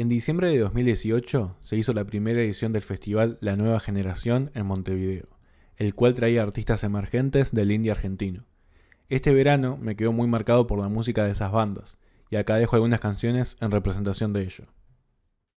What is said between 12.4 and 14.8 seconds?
dejo algunas canciones en representación de ello.